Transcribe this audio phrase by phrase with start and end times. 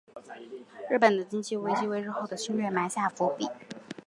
[0.89, 3.47] 日本的经济危机成为日后的侵略埋下伏笔。